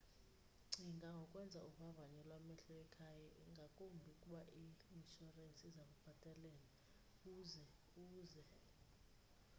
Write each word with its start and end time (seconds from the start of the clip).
cinga 0.71 1.07
ngokwenza 1.17 1.59
uvavanyo 1.69 2.19
lwamehlo 2.27 2.73
ekhaya 2.83 3.31
ngakumbi 3.51 4.05
ukuba 4.13 4.41
i-inshurensi 4.61 5.63
iza 5.69 5.83
kulubhatalela 5.89 6.65
uze 7.35 7.63
uze 8.07 8.43